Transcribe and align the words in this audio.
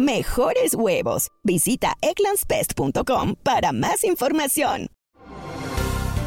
mejores 0.00 0.74
huevos. 0.74 1.28
Visita 1.44 1.94
egglandsbest.com 2.00 3.36
para 3.42 3.72
más 3.72 4.04
información. 4.04 4.88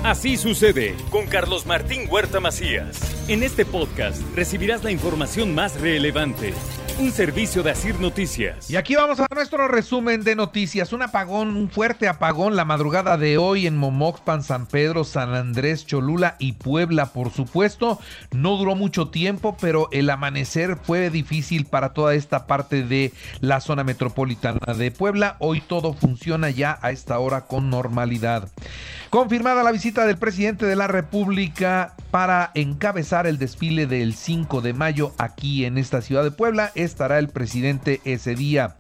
Así 0.04 0.36
sucede 0.36 0.96
con 1.12 1.28
Carlos 1.28 1.66
Martín 1.66 2.10
Huerta 2.12 2.42
Macías. 2.42 3.00
En 3.30 3.42
este 3.42 3.64
podcast 3.64 4.22
recibirás 4.36 4.84
la 4.84 4.92
información 4.92 5.56
más 5.56 5.80
relevante. 5.80 6.54
Un 7.00 7.12
servicio 7.12 7.64
de 7.64 7.72
Asir 7.72 8.00
Noticias. 8.00 8.70
Y 8.70 8.76
aquí 8.76 8.96
vamos 8.96 9.20
a 9.20 9.26
nuestro 9.34 9.68
resumen 9.68 10.24
de 10.24 10.36
noticias. 10.36 10.94
Un 10.94 11.02
apagón, 11.02 11.58
un 11.58 11.70
fuerte 11.70 12.08
apagón 12.08 12.56
la 12.56 12.66
madrugada 12.66 13.18
de 13.18 13.40
hoy 13.40 13.66
en 13.66 13.78
Momoxpan, 13.78 14.44
San 14.44 14.68
Pedro, 14.68 15.04
San 15.04 15.34
Andrés, 15.34 15.88
Cholula 15.88 16.36
y 16.38 16.54
Puebla, 16.54 17.08
por 17.08 17.32
supuesto. 17.32 18.00
No 18.32 18.58
duró 18.58 18.76
mucho 18.76 19.08
tiempo, 19.08 19.58
pero 19.60 19.90
el 19.92 20.08
amanecer 20.12 20.78
fue 20.78 21.10
difícil 21.10 21.66
para 21.66 21.94
toda 21.94 22.14
esta 22.14 22.46
parte 22.46 22.84
de 22.84 23.12
la 23.42 23.60
zona 23.60 23.84
metropolitana 23.84 24.74
de 24.76 24.92
Puebla. 24.92 25.36
Hoy 25.40 25.62
todo 25.62 25.94
funciona 25.94 26.52
ya 26.52 26.78
a 26.84 26.92
esta 26.92 27.18
hora 27.18 27.42
con 27.42 27.72
normalidad. 27.72 28.50
Confirmada 29.14 29.62
la 29.62 29.72
visita 29.72 30.08
del 30.08 30.18
presidente 30.18 30.66
de 30.66 30.76
la 30.76 30.88
República 30.88 31.94
para 32.10 32.50
encabezar 32.56 33.28
el 33.28 33.38
desfile 33.38 33.86
del 33.86 34.16
5 34.16 34.62
de 34.62 34.74
mayo 34.74 35.14
aquí 35.20 35.66
en 35.66 35.78
esta 35.78 36.02
ciudad 36.02 36.24
de 36.24 36.32
Puebla, 36.32 36.72
estará 36.74 37.20
el 37.20 37.30
presidente 37.30 38.02
ese 38.06 38.34
día. 38.34 38.76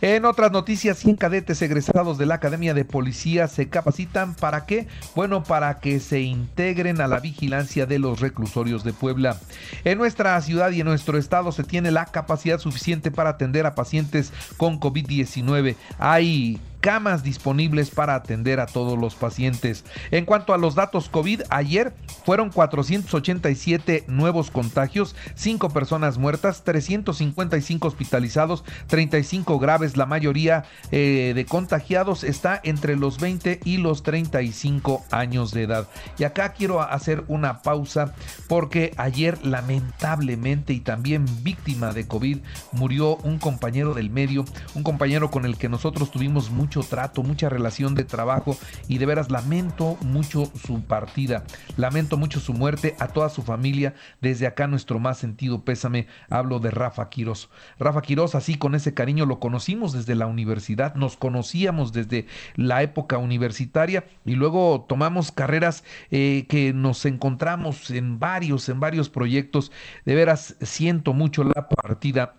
En 0.00 0.24
otras 0.24 0.52
noticias, 0.52 0.98
100 0.98 1.16
cadetes 1.16 1.60
egresados 1.62 2.16
de 2.16 2.26
la 2.26 2.36
Academia 2.36 2.74
de 2.74 2.84
Policía 2.84 3.48
se 3.48 3.68
capacitan 3.68 4.36
para 4.36 4.66
qué? 4.66 4.86
Bueno, 5.16 5.42
para 5.42 5.80
que 5.80 5.98
se 5.98 6.20
integren 6.20 7.00
a 7.00 7.08
la 7.08 7.18
vigilancia 7.18 7.84
de 7.84 7.98
los 7.98 8.20
reclusorios 8.20 8.84
de 8.84 8.92
Puebla. 8.92 9.40
En 9.82 9.98
nuestra 9.98 10.40
ciudad 10.42 10.70
y 10.70 10.78
en 10.78 10.86
nuestro 10.86 11.18
estado 11.18 11.50
se 11.50 11.64
tiene 11.64 11.90
la 11.90 12.06
capacidad 12.06 12.60
suficiente 12.60 13.10
para 13.10 13.30
atender 13.30 13.66
a 13.66 13.74
pacientes 13.74 14.32
con 14.58 14.78
COVID-19. 14.78 15.74
Hay 15.98 16.60
camas 16.82 17.22
disponibles 17.22 17.90
para 17.90 18.16
atender 18.16 18.60
a 18.60 18.66
todos 18.66 18.98
los 18.98 19.14
pacientes. 19.14 19.84
En 20.10 20.26
cuanto 20.26 20.52
a 20.52 20.58
los 20.58 20.74
datos 20.74 21.08
COVID, 21.08 21.42
ayer 21.48 21.94
fueron 22.26 22.50
487 22.50 24.04
nuevos 24.08 24.50
contagios, 24.50 25.14
5 25.36 25.70
personas 25.70 26.18
muertas, 26.18 26.64
355 26.64 27.86
hospitalizados, 27.86 28.64
35 28.88 29.60
graves. 29.60 29.96
La 29.96 30.06
mayoría 30.06 30.64
eh, 30.90 31.32
de 31.34 31.46
contagiados 31.46 32.24
está 32.24 32.60
entre 32.64 32.96
los 32.96 33.18
20 33.18 33.60
y 33.64 33.76
los 33.76 34.02
35 34.02 35.04
años 35.12 35.52
de 35.52 35.62
edad. 35.62 35.88
Y 36.18 36.24
acá 36.24 36.52
quiero 36.52 36.82
hacer 36.82 37.22
una 37.28 37.62
pausa 37.62 38.12
porque 38.48 38.92
ayer 38.96 39.38
lamentablemente 39.46 40.72
y 40.72 40.80
también 40.80 41.26
víctima 41.44 41.92
de 41.92 42.08
COVID 42.08 42.38
murió 42.72 43.16
un 43.18 43.38
compañero 43.38 43.94
del 43.94 44.10
medio, 44.10 44.44
un 44.74 44.82
compañero 44.82 45.30
con 45.30 45.44
el 45.44 45.56
que 45.56 45.68
nosotros 45.68 46.10
tuvimos 46.10 46.50
mucho 46.50 46.71
trato, 46.80 47.22
mucha 47.22 47.48
relación 47.48 47.94
de 47.94 48.04
trabajo 48.04 48.56
y 48.88 48.98
de 48.98 49.06
veras 49.06 49.30
lamento 49.30 49.96
mucho 50.00 50.50
su 50.66 50.82
partida, 50.82 51.44
lamento 51.76 52.16
mucho 52.16 52.40
su 52.40 52.54
muerte 52.54 52.96
a 52.98 53.08
toda 53.08 53.28
su 53.28 53.42
familia. 53.42 53.94
Desde 54.20 54.46
acá 54.46 54.66
nuestro 54.66 54.98
más 54.98 55.18
sentido 55.18 55.64
pésame, 55.64 56.06
hablo 56.30 56.58
de 56.58 56.70
Rafa 56.70 57.08
Quiroz. 57.08 57.50
Rafa 57.78 58.02
Quiroz, 58.02 58.34
así 58.34 58.56
con 58.56 58.74
ese 58.74 58.94
cariño 58.94 59.26
lo 59.26 59.38
conocimos 59.38 59.92
desde 59.92 60.14
la 60.14 60.26
universidad, 60.26 60.94
nos 60.94 61.16
conocíamos 61.16 61.92
desde 61.92 62.26
la 62.56 62.82
época 62.82 63.18
universitaria 63.18 64.04
y 64.24 64.34
luego 64.34 64.86
tomamos 64.88 65.32
carreras 65.32 65.84
eh, 66.10 66.46
que 66.48 66.72
nos 66.72 67.04
encontramos 67.04 67.90
en 67.90 68.18
varios, 68.18 68.68
en 68.68 68.80
varios 68.80 69.08
proyectos. 69.08 69.72
De 70.04 70.14
veras 70.14 70.56
siento 70.60 71.12
mucho 71.12 71.44
la 71.44 71.68
partida 71.68 72.34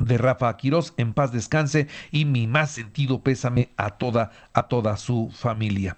de 0.00 0.18
Rafa 0.18 0.56
Quiroz, 0.56 0.94
en 0.96 1.14
paz 1.14 1.32
descanse 1.32 1.88
y 2.10 2.24
mi 2.24 2.46
más 2.46 2.70
sentido 2.70 3.22
pésame 3.22 3.70
a 3.76 3.90
toda 3.90 4.30
a 4.58 4.64
toda 4.64 4.96
su 4.96 5.30
familia. 5.34 5.96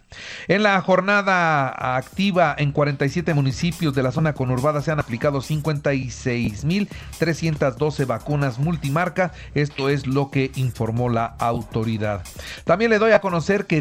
En 0.48 0.62
la 0.62 0.80
jornada 0.82 1.96
activa 1.96 2.54
en 2.58 2.72
47 2.72 3.32
municipios 3.34 3.94
de 3.94 4.02
la 4.02 4.10
zona 4.12 4.32
conurbada 4.34 4.82
se 4.82 4.90
han 4.90 5.00
aplicado 5.00 5.40
56.312 5.40 8.06
vacunas 8.06 8.58
multimarca, 8.58 9.32
esto 9.54 9.88
es 9.88 10.06
lo 10.06 10.30
que 10.30 10.50
informó 10.54 11.08
la 11.08 11.24
autoridad. 11.38 12.22
También 12.64 12.90
le 12.90 12.98
doy 12.98 13.12
a 13.12 13.20
conocer 13.20 13.66
que 13.66 13.78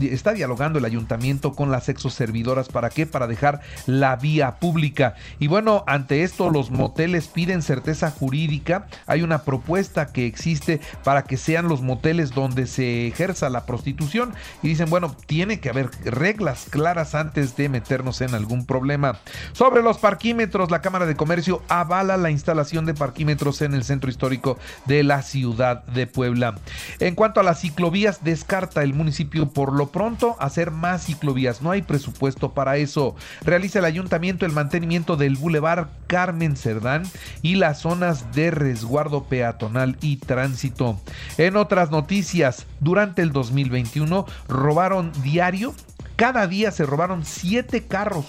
está 0.00 0.32
dialogando 0.32 0.78
el 0.78 0.84
ayuntamiento 0.84 1.52
con 1.52 1.70
las 1.70 1.88
exoservidoras 1.88 2.68
para 2.68 2.90
qué? 2.90 3.06
Para 3.06 3.26
dejar 3.26 3.62
la 3.86 4.14
vía 4.16 4.56
pública. 4.56 5.14
Y 5.38 5.46
bueno, 5.48 5.84
ante 5.86 6.22
esto 6.22 6.50
los 6.50 6.70
moteles 6.70 7.28
piden 7.28 7.62
certeza 7.62 8.10
jurídica, 8.10 8.86
hay 9.06 9.22
una 9.22 9.38
propuesta 9.46 10.12
que 10.12 10.26
existe 10.26 10.80
para 11.04 11.22
que 11.24 11.38
sean 11.38 11.68
los 11.68 11.80
moteles 11.80 12.32
donde 12.32 12.66
se 12.66 13.06
ejerza 13.06 13.48
la 13.48 13.64
prostitución 13.64 14.34
y 14.62 14.68
dicen, 14.68 14.90
bueno, 14.90 15.16
tiene 15.24 15.60
que 15.60 15.70
haber 15.70 15.88
reglas 16.04 16.66
claras 16.68 17.14
antes 17.14 17.56
de 17.56 17.70
meternos 17.70 18.20
en 18.20 18.34
algún 18.34 18.66
problema. 18.66 19.18
Sobre 19.52 19.82
los 19.82 19.96
parquímetros, 19.96 20.70
la 20.70 20.82
Cámara 20.82 21.06
de 21.06 21.16
Comercio 21.16 21.62
avala 21.68 22.18
la 22.18 22.30
instalación 22.30 22.84
de 22.84 22.92
parquímetros 22.92 23.62
en 23.62 23.72
el 23.72 23.84
centro 23.84 24.10
histórico 24.10 24.58
de 24.84 25.02
la 25.02 25.22
ciudad 25.22 25.84
de 25.84 26.06
Puebla. 26.06 26.56
En 26.98 27.14
cuanto 27.14 27.40
a 27.40 27.42
las 27.42 27.60
ciclovías, 27.60 28.22
descarta 28.22 28.82
el 28.82 28.92
municipio 28.92 29.48
por 29.48 29.72
lo 29.72 29.88
pronto 29.88 30.36
hacer 30.40 30.72
más 30.72 31.06
ciclovías. 31.06 31.62
No 31.62 31.70
hay 31.70 31.80
presupuesto 31.82 32.52
para 32.52 32.76
eso. 32.76 33.14
Realiza 33.42 33.78
el 33.78 33.84
ayuntamiento 33.86 34.44
el 34.44 34.52
mantenimiento 34.52 35.16
del 35.16 35.36
bulevar 35.36 35.88
Carmen 36.08 36.56
Cerdán 36.56 37.04
y 37.42 37.54
las 37.54 37.80
zonas 37.80 38.32
de 38.34 38.50
resguardo 38.50 39.24
peatonal 39.36 39.98
y 40.00 40.16
tránsito. 40.16 40.98
En 41.36 41.56
otras 41.56 41.90
noticias, 41.90 42.66
durante 42.80 43.20
el 43.20 43.32
2021 43.32 44.24
robaron 44.48 45.12
diario, 45.22 45.74
cada 46.16 46.46
día 46.46 46.70
se 46.70 46.86
robaron 46.86 47.26
siete 47.26 47.84
carros 47.86 48.24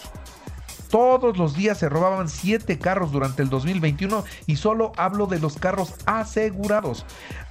todos 0.90 1.38
los 1.38 1.56
días 1.56 1.78
se 1.78 1.90
robaban 1.90 2.30
7 2.30 2.78
carros 2.80 3.12
durante 3.12 3.42
el 3.42 3.50
2021 3.50 4.24
y 4.46 4.56
solo 4.56 4.92
hablo 4.98 5.28
de 5.28 5.40
los 5.40 5.58
carros 5.58 5.94
asegurados. 6.06 7.06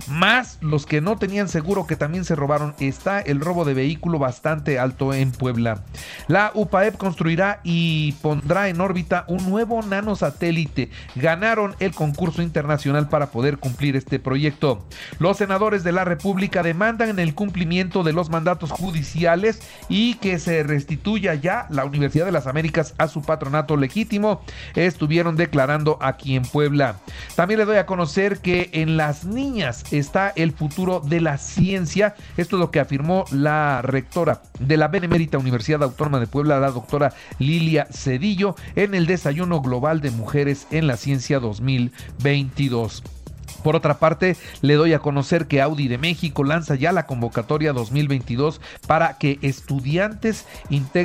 Más 0.08 0.58
los 0.60 0.86
que 0.86 1.00
no 1.00 1.16
tenían 1.16 1.48
seguro 1.48 1.86
que 1.86 1.97
también 1.97 2.24
se 2.24 2.36
robaron. 2.36 2.74
Está 2.78 3.20
el 3.20 3.41
robo 3.41 3.64
de 3.64 3.74
vehículo 3.74 4.19
bastante 4.19 4.78
alto 4.78 5.12
en 5.12 5.32
Puebla. 5.32 5.82
La 6.28 6.52
UPAEP 6.54 6.97
construirá 6.97 7.60
y 7.64 8.12
pondrá 8.22 8.69
en 8.69 8.80
órbita 8.80 9.24
un 9.26 9.48
nuevo 9.50 9.82
nanosatélite. 9.82 10.91
Ganaron 11.16 11.74
el 11.80 11.92
concurso 11.92 12.42
internacional 12.42 13.08
para 13.08 13.30
poder 13.30 13.58
cumplir 13.58 13.97
este 13.97 14.18
proyecto. 14.20 14.86
Los 15.18 15.38
senadores 15.38 15.82
de 15.82 15.92
la 15.92 16.04
República 16.04 16.62
demandan 16.62 17.18
el 17.18 17.34
cumplimiento 17.34 18.04
de 18.04 18.12
los 18.12 18.30
mandatos 18.30 18.70
judiciales 18.70 19.60
y 19.88 20.14
que 20.14 20.38
se 20.38 20.62
restituya 20.62 21.34
ya 21.34 21.66
la 21.70 21.84
Universidad 21.84 22.26
de 22.26 22.32
las 22.32 22.47
Américas 22.47 22.94
a 22.98 23.08
su 23.08 23.22
patronato 23.26 23.76
legítimo, 23.76 24.41
estuvieron 24.75 25.37
declarando 25.37 25.98
aquí 26.00 26.37
en 26.37 26.44
Puebla. 26.44 26.97
También 27.34 27.59
le 27.59 27.66
doy 27.66 27.76
a 27.76 27.87
conocer 27.87 28.38
que 28.38 28.70
en 28.72 28.97
las 28.97 29.25
niñas 29.25 29.84
está 29.92 30.32
el 30.37 30.53
futuro 30.53 31.00
de 31.00 31.20
la 31.20 31.38
ciencia. 31.38 32.15
Esto 32.36 32.56
es 32.56 32.60
lo 32.60 32.70
que 32.70 32.81
afirmó 32.81 33.25
la 33.31 33.82
rectora 33.82 34.42
de 34.59 34.76
la 34.76 34.88
Benemérita 34.88 35.38
Universidad 35.38 35.82
Autónoma 35.82 36.21
de 36.21 36.27
Puebla, 36.27 36.60
la 36.60 36.71
doctora 36.71 37.12
Lilia 37.39 37.86
Cedillo, 37.91 38.56
en 38.74 38.95
el 38.95 39.06
Desayuno 39.06 39.60
Global 39.60 40.01
de 40.01 40.10
Mujeres 40.10 40.66
en 40.71 40.86
la 40.86 40.97
Ciencia 40.97 41.41
2022. 41.41 43.16
Por 43.63 43.77
otra 43.77 43.98
parte, 43.98 44.37
le 44.63 44.75
doy 44.75 44.93
a 44.93 45.01
conocer 45.01 45.47
que 45.47 45.60
Audi 45.60 45.89
de 45.89 45.98
México 45.98 46.45
lanza 46.45 46.75
ya 46.75 46.93
la 46.93 47.07
convocatoria 47.07 47.72
2022 47.72 48.60
para 48.87 49.19
que 49.19 49.39
estudiantes 49.43 50.47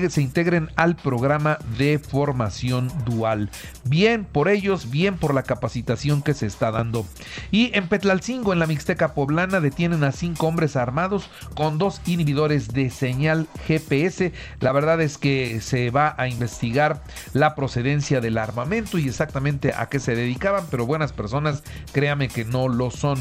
se 0.09 0.21
integren 0.21 0.69
al 0.75 0.95
programa 0.95 1.57
de 1.77 1.99
formación 1.99 2.91
dual. 3.05 3.49
Bien 3.83 4.25
por 4.25 4.47
ellos, 4.47 4.89
bien 4.89 5.17
por 5.17 5.33
la 5.33 5.43
capacitación 5.43 6.21
que 6.21 6.33
se 6.33 6.45
está 6.45 6.71
dando. 6.71 7.05
Y 7.51 7.71
en 7.75 7.87
Petlalcingo, 7.87 8.53
en 8.53 8.59
la 8.59 8.67
Mixteca 8.67 9.13
Poblana, 9.13 9.59
detienen 9.59 10.03
a 10.03 10.11
cinco 10.11 10.47
hombres 10.47 10.75
armados 10.75 11.29
con 11.55 11.77
dos 11.77 12.01
inhibidores 12.05 12.69
de 12.69 12.89
señal 12.89 13.47
GPS. 13.65 14.33
La 14.59 14.71
verdad 14.71 15.01
es 15.01 15.17
que 15.17 15.61
se 15.61 15.89
va 15.89 16.15
a 16.17 16.27
investigar 16.27 17.03
la 17.33 17.55
procedencia 17.55 18.21
del 18.21 18.37
armamento 18.37 18.97
y 18.97 19.07
exactamente 19.07 19.73
a 19.75 19.87
qué 19.87 19.99
se 19.99 20.15
dedicaban, 20.15 20.65
pero 20.69 20.85
buenas 20.85 21.13
personas, 21.13 21.63
créame 21.91 22.29
que 22.33 22.45
no 22.45 22.67
lo 22.67 22.91
son. 22.91 23.19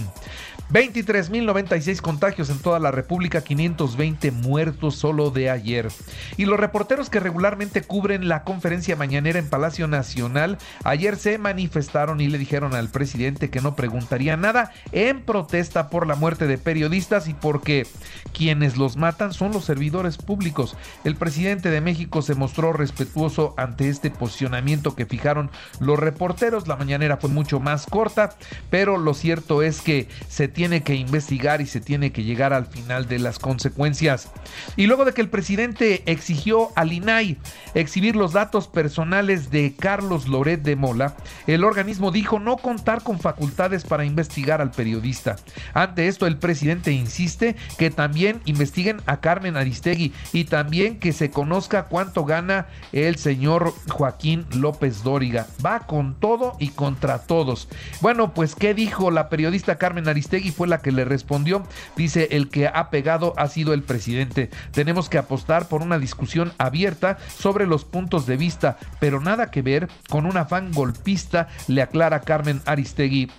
23.096 0.73 2.01
contagios 2.01 2.49
en 2.49 2.61
toda 2.61 2.79
la 2.79 2.93
República, 2.93 3.43
520 3.43 4.31
muertos 4.31 4.95
solo 4.95 5.31
de 5.31 5.51
ayer. 5.51 5.89
Y 6.37 6.45
los 6.45 6.61
reporteros 6.61 7.11
que 7.11 7.19
regularmente 7.19 7.83
cubren 7.83 8.29
la 8.29 8.45
conferencia 8.45 8.95
mañanera 8.95 9.41
en 9.41 9.51
Palacio 9.51 9.89
Nacional, 9.89 10.59
ayer 10.85 11.17
se 11.17 11.39
manifestaron 11.39 12.21
y 12.21 12.29
le 12.29 12.39
dijeron 12.39 12.75
al 12.75 12.89
presidente 12.89 13.51
que 13.51 13.61
no 13.61 13.75
preguntaría 13.75 14.37
nada 14.37 14.73
en 14.93 15.23
protesta 15.23 15.91
por 15.91 16.07
la 16.07 16.15
muerte 16.15 16.47
de 16.47 16.57
periodistas 16.57 17.27
y 17.27 17.35
porque 17.35 17.87
quienes 18.33 18.77
los 18.77 18.97
matan 18.97 19.33
son 19.33 19.51
los 19.51 19.65
servidores 19.65 20.19
públicos. 20.19 20.77
El 21.03 21.17
presidente 21.17 21.71
de 21.71 21.81
México 21.81 22.23
se 22.23 22.37
mostró 22.37 22.73
respetuoso 22.73 23.55
ante 23.57 23.89
este 23.89 24.11
posicionamiento 24.13 24.95
que 24.95 25.07
fijaron 25.07 25.51
los 25.81 25.99
reporteros. 25.99 26.69
La 26.69 26.77
mañanera 26.77 27.17
fue 27.17 27.29
mucho 27.29 27.59
más 27.59 27.87
corta, 27.87 28.37
pero 28.71 28.99
lo 29.01 29.15
cierto 29.15 29.63
es 29.63 29.81
que 29.81 30.09
se 30.29 30.49
tiene 30.49 30.83
que 30.83 30.95
investigar 30.95 31.61
y 31.61 31.67
se 31.67 31.81
tiene 31.81 32.13
que 32.13 32.25
llegar 32.25 32.53
al 32.53 32.67
final 32.67 33.09
de 33.09 33.19
las 33.19 33.39
consecuencias. 33.39 34.29
Y 34.77 34.87
luego 34.87 35.05
de 35.05 35.13
que 35.13 35.21
el 35.21 35.29
presidente 35.29 36.03
exigió 36.07 36.71
al 36.77 36.93
INAI 36.93 37.39
exhibir 37.75 38.17
los 38.17 38.33
datos 38.33 38.69
personales 38.69 39.51
de 39.51 39.75
Carlos 39.79 40.29
Loret 40.29 40.63
de 40.63 40.77
Mola, 40.77 41.17
el 41.47 41.65
organismo 41.65 42.11
dijo 42.11 42.39
no 42.39 42.57
contar 42.57 43.03
con 43.03 43.19
facultades 43.19 43.85
para 43.85 44.05
investigar 44.05 44.61
al 44.61 44.71
periodista. 44.71 45.37
Ante 45.75 46.09
esto, 46.09 46.27
el 46.27 46.39
presidente 46.39 46.93
insiste 46.93 47.57
que 47.79 47.91
también 47.91 48.41
investiguen 48.45 49.01
a 49.07 49.21
Carmen 49.21 49.57
Aristegui 49.57 50.13
y 50.33 50.45
también 50.45 50.99
que 50.99 51.13
se 51.13 51.31
conozca 51.31 51.85
cuánto 51.85 52.25
gana 52.25 52.67
el 52.93 53.17
señor 53.17 53.75
Joaquín 53.89 54.47
López 54.55 55.03
Dóriga. 55.03 55.47
Va 55.65 55.81
con 55.81 56.15
todo 56.15 56.57
y 56.59 56.69
contra 56.69 57.19
todos. 57.21 57.69
Bueno, 58.01 58.35
pues, 58.35 58.55
¿qué 58.55 58.75
dijo 58.75 58.90
la 59.11 59.29
periodista 59.29 59.77
Carmen 59.77 60.09
Aristegui? 60.09 60.51
fue 60.51 60.69
la 60.69 60.83
que 60.83 60.93
le 60.93 61.05
respondió. 61.05 61.63
Dice, 61.97 62.29
el 62.33 62.49
que 62.49 62.67
ha 62.67 62.91
pegado 62.91 63.35
ha 63.37 63.49
sido 63.49 63.73
el 63.73 63.83
presidente. 63.83 64.51
Tenemos 64.73 65.09
que 65.09 65.19
apostar 65.19 65.69
por 65.69 65.83
una 65.83 65.99
discusión 65.99 66.53
abierta 66.59 67.19
sobre 67.37 67.67
los 67.67 67.85
puntos 67.85 68.27
de 68.27 68.37
vista, 68.37 68.79
pero 68.99 69.21
nada 69.21 69.51
que 69.51 69.63
ver 69.63 69.89
con 70.09 70.27
un 70.27 70.37
afán 70.37 70.73
golpista, 70.73 71.49
le 71.69 71.83
aclara 71.83 72.21
Carmen 72.21 72.63
Aristegui 72.67 73.31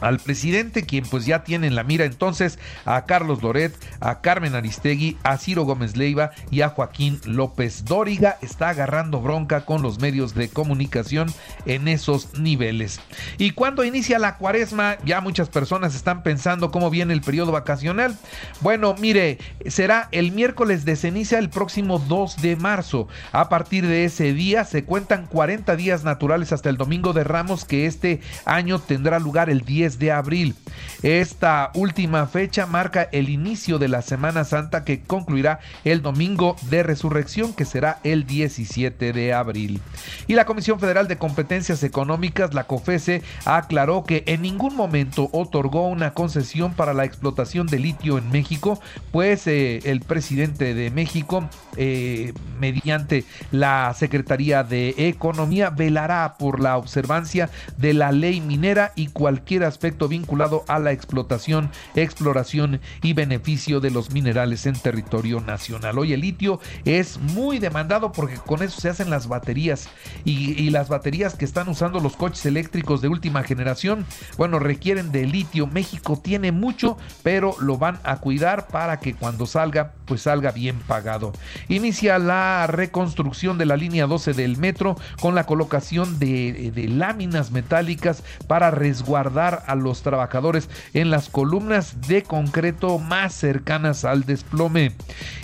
al 0.00 0.18
presidente, 0.18 0.84
quien 0.84 1.04
pues 1.04 1.24
ya 1.26 1.42
tiene 1.44 1.66
en 1.66 1.74
la 1.74 1.82
mira 1.82 2.04
entonces 2.04 2.58
a 2.84 3.04
Carlos 3.06 3.42
Loret, 3.42 3.74
a 4.00 4.20
Carmen 4.20 4.54
Aristegui, 4.54 5.16
a 5.22 5.38
Ciro 5.38 5.64
Gómez 5.64 5.96
Leiva 5.96 6.32
y 6.50 6.60
a 6.60 6.68
Joaquín 6.68 7.20
López 7.24 7.84
Dóriga. 7.84 8.38
Está 8.42 8.70
agarrando 8.70 9.20
bronca 9.20 9.64
con 9.64 9.82
los 9.82 10.00
medios 10.00 10.34
de 10.34 10.48
comunicación 10.48 11.32
en 11.64 11.88
esos 11.88 12.38
niveles. 12.38 13.00
Y 13.38 13.52
cuando 13.52 13.84
inicia 13.84 14.18
la 14.18 14.36
cuaresma, 14.36 14.96
ya 15.04 15.20
muchas 15.20 15.48
personas 15.48 15.94
están 15.94 16.22
pensando 16.22 16.70
cómo 16.70 16.90
viene 16.90 17.14
el 17.14 17.22
periodo 17.22 17.52
vacacional. 17.52 18.16
Bueno, 18.60 18.94
mire, 18.98 19.38
será 19.66 20.08
el 20.12 20.32
miércoles 20.32 20.84
de 20.84 20.96
ceniza 20.96 21.38
el 21.38 21.50
próximo 21.50 21.98
2 21.98 22.42
de 22.42 22.56
marzo. 22.56 23.08
A 23.32 23.48
partir 23.48 23.86
de 23.86 24.04
ese 24.04 24.32
día 24.32 24.64
se 24.64 24.84
cuentan 24.84 25.26
40 25.26 25.76
días 25.76 26.04
naturales 26.04 26.52
hasta 26.52 26.68
el 26.68 26.76
domingo 26.76 27.12
de 27.12 27.24
Ramos 27.24 27.64
que 27.64 27.86
este 27.86 28.20
año 28.44 28.78
tendrá 28.78 29.18
lugar 29.18 29.48
el 29.50 29.62
10 29.62 29.85
de 29.94 30.12
abril. 30.12 30.54
Esta 31.02 31.70
última 31.74 32.26
fecha 32.26 32.66
marca 32.66 33.08
el 33.12 33.28
inicio 33.28 33.78
de 33.78 33.88
la 33.88 34.02
Semana 34.02 34.44
Santa 34.44 34.84
que 34.84 35.00
concluirá 35.00 35.60
el 35.84 36.02
domingo 36.02 36.56
de 36.70 36.82
resurrección 36.82 37.52
que 37.52 37.64
será 37.64 38.00
el 38.02 38.26
17 38.26 39.12
de 39.12 39.32
abril. 39.32 39.80
Y 40.26 40.34
la 40.34 40.44
Comisión 40.44 40.80
Federal 40.80 41.08
de 41.08 41.18
Competencias 41.18 41.82
Económicas, 41.82 42.54
la 42.54 42.64
COFESE, 42.64 43.22
aclaró 43.44 44.04
que 44.04 44.24
en 44.26 44.42
ningún 44.42 44.76
momento 44.76 45.28
otorgó 45.32 45.88
una 45.88 46.12
concesión 46.12 46.74
para 46.74 46.94
la 46.94 47.04
explotación 47.04 47.66
de 47.66 47.78
litio 47.78 48.18
en 48.18 48.30
México, 48.30 48.80
pues 49.12 49.46
eh, 49.46 49.80
el 49.84 50.00
presidente 50.00 50.74
de 50.74 50.90
México, 50.90 51.48
eh, 51.76 52.32
mediante 52.58 53.24
la 53.50 53.94
Secretaría 53.96 54.64
de 54.64 54.94
Economía, 54.96 55.70
velará 55.70 56.36
por 56.38 56.60
la 56.60 56.76
observancia 56.76 57.50
de 57.76 57.92
la 57.92 58.12
ley 58.12 58.40
minera 58.40 58.92
y 58.96 59.08
cualquier 59.08 59.64
aspecto 59.76 60.08
vinculado 60.08 60.64
a 60.68 60.78
la 60.78 60.92
explotación, 60.92 61.70
exploración 61.94 62.80
y 63.02 63.12
beneficio 63.12 63.78
de 63.78 63.90
los 63.90 64.10
minerales 64.10 64.64
en 64.64 64.72
territorio 64.72 65.40
nacional. 65.42 65.98
Hoy 65.98 66.14
el 66.14 66.22
litio 66.22 66.60
es 66.86 67.18
muy 67.18 67.58
demandado 67.58 68.10
porque 68.10 68.36
con 68.36 68.62
eso 68.62 68.80
se 68.80 68.88
hacen 68.88 69.10
las 69.10 69.28
baterías 69.28 69.90
y, 70.24 70.70
las 70.70 70.88
baterías 70.88 71.34
que 71.34 71.44
están 71.44 71.68
usando 71.68 72.00
los 72.00 72.16
coches 72.16 72.44
eléctricos 72.46 73.00
de 73.02 73.08
última 73.08 73.42
generación, 73.42 74.06
bueno, 74.36 74.58
requieren 74.58 75.12
de 75.12 75.26
litio. 75.26 75.66
México 75.66 76.18
tiene 76.22 76.52
mucho, 76.52 76.96
pero 77.22 77.54
lo 77.60 77.76
van 77.76 78.00
a 78.02 78.16
cuidar 78.16 78.68
para 78.68 78.98
que 78.98 79.14
cuando 79.14 79.46
salga, 79.46 79.92
pues 80.06 80.22
salga 80.22 80.52
bien 80.52 80.78
pagado. 80.86 81.32
Inicia 81.68 82.18
la 82.18 82.66
reconstrucción 82.66 83.58
de 83.58 83.66
la 83.66 83.76
línea 83.76 84.06
12 84.06 84.32
del 84.32 84.56
metro 84.56 84.96
con 85.20 85.34
la 85.34 85.44
colocación 85.44 86.18
de 86.18 86.88
láminas 86.88 87.50
metálicas 87.50 88.22
para 88.48 88.70
resguardar 88.70 89.65
a 89.66 89.74
los 89.74 90.02
trabajadores 90.02 90.68
en 90.94 91.10
las 91.10 91.28
columnas 91.28 92.08
de 92.08 92.22
concreto 92.22 92.98
más 92.98 93.34
cercanas 93.34 94.04
al 94.04 94.24
desplome. 94.24 94.92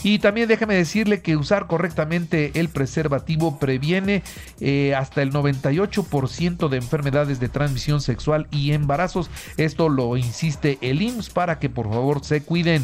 Y 0.02 0.18
también 0.18 0.48
déjame 0.48 0.74
decirle 0.74 1.22
que 1.22 1.36
usar 1.36 1.66
correctamente 1.66 2.52
el 2.54 2.68
preservativo 2.68 3.58
previene 3.58 4.22
eh, 4.60 4.94
hasta 4.94 5.22
el 5.22 5.32
98% 5.32 6.68
de 6.68 6.76
enfermedades 6.76 7.40
de 7.40 7.48
transmisión 7.48 8.00
sexual 8.00 8.46
y 8.50 8.72
embarazos. 8.72 9.30
Esto 9.56 9.88
lo 9.88 10.16
insiste 10.16 10.78
el 10.80 11.02
IMSS 11.02 11.30
para 11.30 11.58
que 11.58 11.70
por 11.70 11.88
favor 11.88 12.24
se 12.24 12.42
cuiden. 12.42 12.82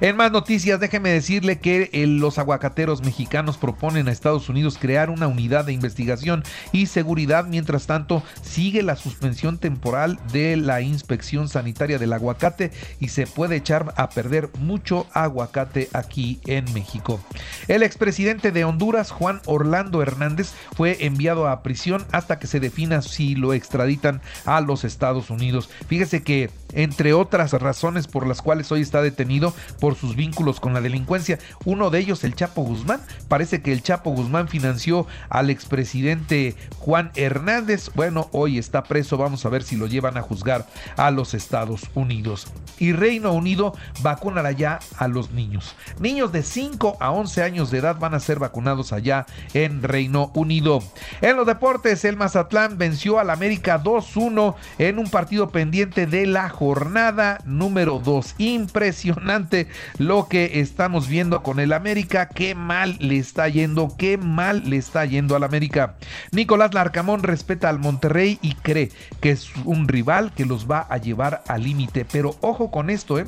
En 0.00 0.16
más 0.16 0.32
noticias, 0.32 0.80
déjeme 0.80 1.10
decirle 1.10 1.58
que 1.58 1.90
eh, 1.92 2.06
los 2.06 2.38
aguacateros 2.38 3.02
mexicanos 3.02 3.58
proponen 3.58 4.08
a 4.08 4.12
Estados 4.12 4.48
Unidos 4.48 4.78
crear 4.80 5.10
una 5.10 5.26
unidad 5.26 5.64
de 5.64 5.72
investigación 5.72 6.42
y 6.72 6.86
seguridad. 6.86 7.46
Mientras 7.46 7.86
tanto, 7.86 8.22
sigue 8.42 8.82
la 8.82 8.96
suspensión 8.96 9.58
temporal 9.58 10.18
de 10.32 10.56
la 10.56 10.80
inspección 10.80 11.48
sanitaria 11.48 11.98
del 11.98 12.12
aguacate 12.12 12.70
y 13.00 13.08
se 13.08 13.26
puede 13.26 13.56
echar 13.56 13.92
a 13.96 14.10
perder 14.10 14.50
mucho 14.58 15.06
aguacate 15.12 15.88
aquí 15.92 16.40
en 16.46 16.72
México. 16.72 17.20
El 17.68 17.82
expresidente 17.82 18.52
de 18.52 18.64
Honduras, 18.64 19.10
Juan 19.10 19.40
Orlando 19.46 20.02
Hernández, 20.02 20.52
fue 20.76 21.04
enviado 21.04 21.48
a 21.48 21.62
prisión 21.62 22.04
hasta 22.12 22.38
que 22.38 22.46
se 22.46 22.60
defina 22.60 23.02
si 23.02 23.34
lo 23.34 23.52
extraditan 23.52 24.20
a 24.44 24.60
los 24.60 24.84
Estados 24.84 25.30
Unidos. 25.30 25.68
Fíjese 25.88 26.22
que 26.22 26.50
entre 26.72 27.12
otras 27.12 27.52
razones 27.52 28.06
por 28.06 28.26
las 28.26 28.42
cuales 28.42 28.70
hoy 28.72 28.80
está 28.80 29.02
detenido 29.02 29.54
por 29.80 29.96
sus 29.96 30.14
vínculos 30.14 30.60
con 30.60 30.74
la 30.74 30.80
delincuencia. 30.80 31.38
Uno 31.64 31.90
de 31.90 31.98
ellos, 31.98 32.22
el 32.24 32.34
Chapo 32.34 32.62
Guzmán. 32.62 33.00
Parece 33.28 33.62
que 33.62 33.72
el 33.72 33.82
Chapo 33.82 34.10
Guzmán 34.10 34.48
financió 34.48 35.06
al 35.28 35.50
expresidente 35.50 36.54
Juan 36.78 37.10
Hernández. 37.16 37.90
Bueno, 37.94 38.28
hoy 38.32 38.58
está 38.58 38.84
preso. 38.84 39.16
Vamos 39.16 39.44
a 39.44 39.48
ver 39.48 39.62
si 39.62 39.76
lo 39.76 39.86
llevan 39.86 40.16
a 40.16 40.22
juzgar 40.22 40.66
a 40.96 41.10
los 41.10 41.34
Estados 41.34 41.82
Unidos. 41.94 42.46
Y 42.80 42.92
Reino 42.92 43.32
Unido 43.32 43.74
vacunará 44.02 44.50
ya 44.50 44.80
a 44.96 45.06
los 45.06 45.30
niños. 45.30 45.76
Niños 46.00 46.32
de 46.32 46.42
5 46.42 46.96
a 46.98 47.12
11 47.12 47.42
años 47.44 47.70
de 47.70 47.78
edad 47.78 47.98
van 47.98 48.14
a 48.14 48.20
ser 48.20 48.40
vacunados 48.40 48.92
allá 48.92 49.26
en 49.54 49.82
Reino 49.82 50.32
Unido. 50.34 50.82
En 51.20 51.36
los 51.36 51.46
deportes, 51.46 52.04
el 52.04 52.16
Mazatlán 52.16 52.78
venció 52.78 53.18
al 53.18 53.30
América 53.30 53.82
2-1 53.82 54.54
en 54.78 54.98
un 54.98 55.08
partido 55.10 55.50
pendiente 55.50 56.06
de 56.06 56.26
la 56.26 56.48
jornada 56.48 57.38
número 57.44 58.00
2. 58.02 58.34
Impresionante 58.38 59.68
lo 59.98 60.26
que 60.28 60.60
estamos 60.60 61.08
viendo 61.08 61.42
con 61.42 61.60
el 61.60 61.72
América. 61.72 62.28
Qué 62.28 62.54
mal 62.54 62.96
le 62.98 63.18
está 63.18 63.48
yendo, 63.48 63.94
qué 63.96 64.16
mal 64.16 64.62
le 64.68 64.76
está 64.76 65.04
yendo 65.04 65.36
al 65.36 65.44
América. 65.44 65.96
Nicolás 66.32 66.74
Larcamón 66.74 67.22
respeta 67.22 67.68
al 67.68 67.78
Monterrey 67.78 68.38
y 68.42 68.54
cree 68.54 68.90
que 69.20 69.30
es 69.30 69.50
un 69.64 69.88
rival 69.88 70.32
que 70.34 70.46
los 70.46 70.70
va 70.70 70.86
a 70.88 70.96
llevar 70.96 71.42
al 71.46 71.64
límite. 71.64 72.06
Pero 72.10 72.36
ojo 72.40 72.69
con 72.70 72.90
esto, 72.90 73.18
¿eh? 73.18 73.26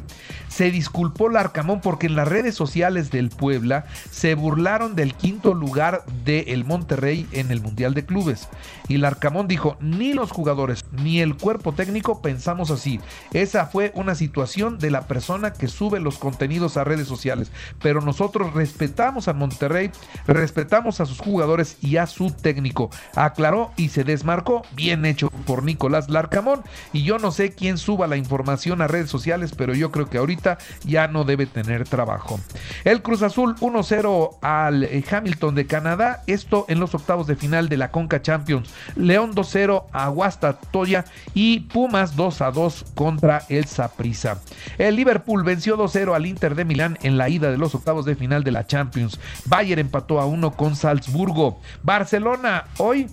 Se 0.48 0.70
disculpó 0.70 1.28
Larcamón 1.28 1.80
porque 1.80 2.06
en 2.06 2.16
las 2.16 2.28
redes 2.28 2.54
sociales 2.54 3.10
del 3.10 3.30
Puebla 3.30 3.84
se 4.10 4.34
burlaron 4.34 4.94
del 4.94 5.14
quinto 5.14 5.54
lugar 5.54 6.04
del 6.24 6.64
Monterrey 6.64 7.26
en 7.32 7.50
el 7.50 7.60
Mundial 7.60 7.94
de 7.94 8.04
Clubes. 8.04 8.48
Y 8.88 8.98
Larcamón 8.98 9.48
dijo, 9.48 9.76
ni 9.80 10.12
los 10.12 10.30
jugadores 10.30 10.84
ni 10.92 11.20
el 11.20 11.36
cuerpo 11.36 11.72
técnico 11.72 12.20
pensamos 12.20 12.70
así. 12.70 13.00
Esa 13.32 13.66
fue 13.66 13.92
una 13.94 14.14
situación 14.14 14.78
de 14.78 14.90
la 14.90 15.02
persona 15.02 15.52
que 15.52 15.68
sube 15.68 16.00
los 16.00 16.18
contenidos 16.18 16.76
a 16.76 16.84
redes 16.84 17.08
sociales, 17.08 17.50
pero 17.80 18.00
nosotros 18.00 18.54
respetamos 18.54 19.28
a 19.28 19.32
Monterrey, 19.32 19.90
respetamos 20.26 21.00
a 21.00 21.06
sus 21.06 21.18
jugadores 21.18 21.76
y 21.80 21.96
a 21.96 22.06
su 22.06 22.30
técnico. 22.30 22.90
Aclaró 23.14 23.72
y 23.76 23.88
se 23.88 24.04
desmarcó, 24.04 24.62
bien 24.74 25.04
hecho 25.04 25.30
por 25.46 25.62
Nicolás 25.62 26.08
Larcamón. 26.08 26.62
Y 26.92 27.02
yo 27.02 27.18
no 27.18 27.30
sé 27.30 27.52
quién 27.52 27.78
suba 27.78 28.06
la 28.06 28.16
información 28.16 28.82
a 28.82 28.88
redes 28.88 29.10
sociales, 29.10 29.31
pero 29.56 29.74
yo 29.74 29.90
creo 29.90 30.08
que 30.08 30.18
ahorita 30.18 30.58
ya 30.84 31.08
no 31.08 31.24
debe 31.24 31.46
tener 31.46 31.88
trabajo. 31.88 32.40
El 32.84 33.02
Cruz 33.02 33.22
Azul 33.22 33.56
1-0 33.56 34.38
al 34.42 34.84
eh, 34.84 35.04
Hamilton 35.10 35.54
de 35.54 35.66
Canadá, 35.66 36.22
esto 36.26 36.66
en 36.68 36.80
los 36.80 36.94
octavos 36.94 37.26
de 37.26 37.36
final 37.36 37.68
de 37.68 37.76
la 37.76 37.90
Conca 37.90 38.22
Champions. 38.22 38.70
León 38.96 39.34
2-0 39.34 39.86
a 39.92 40.08
Guasta 40.08 40.54
Toya 40.54 41.04
y 41.34 41.60
Pumas 41.60 42.16
2-2 42.16 42.94
contra 42.94 43.42
el 43.48 43.64
Saprissa. 43.66 44.38
El 44.78 44.96
Liverpool 44.96 45.42
venció 45.42 45.76
2-0 45.76 46.14
al 46.14 46.26
Inter 46.26 46.54
de 46.54 46.64
Milán 46.64 46.98
en 47.02 47.18
la 47.18 47.28
ida 47.28 47.50
de 47.50 47.58
los 47.58 47.74
octavos 47.74 48.04
de 48.04 48.16
final 48.16 48.44
de 48.44 48.52
la 48.52 48.66
Champions. 48.66 49.18
Bayern 49.46 49.80
empató 49.80 50.20
a 50.20 50.26
1 50.26 50.52
con 50.52 50.76
Salzburgo. 50.76 51.60
Barcelona 51.82 52.64
hoy 52.78 53.08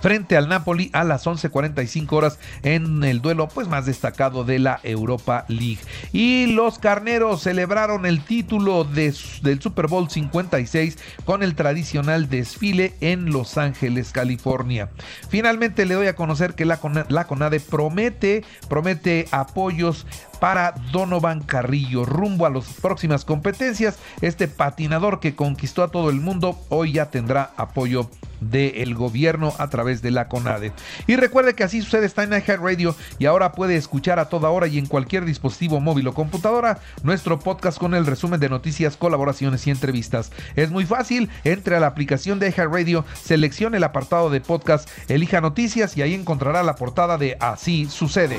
frente 0.00 0.36
al 0.36 0.48
Napoli 0.48 0.90
a 0.92 1.04
las 1.04 1.26
11:45 1.26 2.12
horas 2.12 2.38
en 2.62 3.04
el 3.04 3.20
duelo 3.20 3.48
pues 3.48 3.68
más 3.68 3.86
destacado 3.86 4.44
de 4.44 4.58
la 4.58 4.80
Europa 4.82 5.44
League. 5.48 5.78
Y 6.12 6.46
los 6.46 6.78
carneros 6.78 7.42
celebraron 7.42 8.06
el 8.06 8.22
título 8.22 8.84
del 8.84 9.14
Super 9.60 9.86
Bowl 9.86 10.10
56 10.10 10.98
con 11.24 11.42
el 11.42 11.54
tradicional 11.54 12.28
desfile 12.28 12.94
en 13.00 13.30
Los 13.30 13.58
Ángeles, 13.58 14.12
California. 14.12 14.90
Finalmente 15.28 15.86
le 15.86 15.94
doy 15.94 16.06
a 16.06 16.16
conocer 16.16 16.54
que 16.54 16.64
la, 16.64 16.80
la 17.08 17.26
CONADE 17.26 17.60
promete, 17.60 18.44
promete 18.68 19.26
apoyos 19.30 20.06
para 20.40 20.74
Donovan 20.92 21.40
Carrillo 21.40 22.04
rumbo 22.04 22.46
a 22.46 22.50
las 22.50 22.64
próximas 22.74 23.24
competencias. 23.24 23.98
Este 24.20 24.48
patinador 24.48 25.20
que 25.20 25.34
conquistó 25.34 25.82
a 25.82 25.88
todo 25.88 26.10
el 26.10 26.20
mundo 26.20 26.58
hoy 26.68 26.92
ya 26.92 27.10
tendrá 27.10 27.50
apoyo 27.56 28.08
del 28.40 28.94
gobierno 28.94 29.54
a 29.58 29.68
través 29.68 30.02
de 30.02 30.10
la 30.10 30.28
CONADE. 30.28 30.72
Y 31.06 31.16
recuerde 31.16 31.54
que 31.54 31.64
así 31.64 31.80
sucede 31.82 32.06
está 32.06 32.22
en 32.22 32.36
Radio 32.46 32.94
y 33.18 33.26
ahora 33.26 33.52
puede 33.52 33.76
escuchar 33.76 34.18
a 34.18 34.28
toda 34.28 34.50
hora 34.50 34.66
y 34.66 34.78
en 34.78 34.86
cualquier 34.86 35.24
dispositivo 35.24 35.80
móvil 35.80 36.08
o 36.08 36.14
computadora 36.14 36.78
nuestro 37.02 37.38
podcast 37.38 37.78
con 37.78 37.94
el 37.94 38.06
resumen 38.06 38.40
de 38.40 38.48
noticias, 38.48 38.96
colaboraciones 38.96 39.66
y 39.66 39.70
entrevistas. 39.70 40.32
Es 40.54 40.70
muy 40.70 40.84
fácil, 40.84 41.30
entre 41.44 41.76
a 41.76 41.80
la 41.80 41.86
aplicación 41.86 42.38
de 42.38 42.50
Radio, 42.56 43.04
seleccione 43.22 43.76
el 43.76 43.84
apartado 43.84 44.30
de 44.30 44.40
podcast, 44.40 44.88
elija 45.08 45.40
noticias 45.40 45.96
y 45.96 46.02
ahí 46.02 46.14
encontrará 46.14 46.62
la 46.62 46.76
portada 46.76 47.18
de 47.18 47.36
Así 47.40 47.86
sucede. 47.86 48.38